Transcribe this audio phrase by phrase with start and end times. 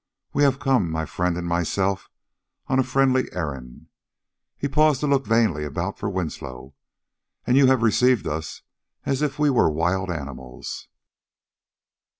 [0.33, 2.09] "We have come, my friend and myself,
[2.65, 3.85] on a friendly errand."
[4.57, 6.73] He paused to look vainly about for Winslow.
[7.45, 8.63] "And you have received us
[9.05, 10.87] as if we were wild animals."